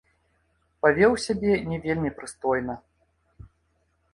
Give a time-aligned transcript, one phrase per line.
[0.85, 2.73] Павёў сябе не вельмі прыстойна.